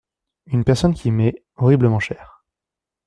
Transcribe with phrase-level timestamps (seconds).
[0.47, 1.43] Une personne qui m'est…
[1.57, 2.43] horriblement chère.